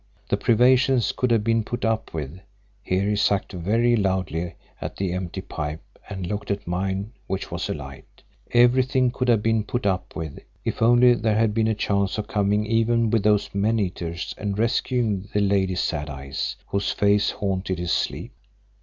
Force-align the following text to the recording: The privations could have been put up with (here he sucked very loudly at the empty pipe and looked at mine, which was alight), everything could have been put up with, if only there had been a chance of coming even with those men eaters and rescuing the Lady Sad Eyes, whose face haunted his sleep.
The 0.29 0.35
privations 0.35 1.11
could 1.11 1.29
have 1.29 1.43
been 1.43 1.63
put 1.63 1.85
up 1.85 2.11
with 2.11 2.39
(here 2.81 3.07
he 3.07 3.15
sucked 3.15 3.51
very 3.53 3.95
loudly 3.95 4.55
at 4.81 4.95
the 4.97 5.13
empty 5.13 5.41
pipe 5.41 5.99
and 6.09 6.25
looked 6.25 6.49
at 6.49 6.65
mine, 6.65 7.11
which 7.27 7.51
was 7.51 7.69
alight), 7.69 8.23
everything 8.49 9.11
could 9.11 9.27
have 9.27 9.43
been 9.43 9.63
put 9.63 9.85
up 9.85 10.15
with, 10.15 10.39
if 10.65 10.81
only 10.81 11.13
there 11.13 11.35
had 11.37 11.53
been 11.53 11.67
a 11.67 11.75
chance 11.75 12.17
of 12.17 12.25
coming 12.25 12.65
even 12.65 13.11
with 13.11 13.21
those 13.21 13.53
men 13.53 13.77
eaters 13.79 14.33
and 14.39 14.57
rescuing 14.57 15.29
the 15.35 15.39
Lady 15.39 15.75
Sad 15.75 16.09
Eyes, 16.09 16.55
whose 16.69 16.91
face 16.91 17.29
haunted 17.29 17.77
his 17.77 17.91
sleep. 17.93 18.33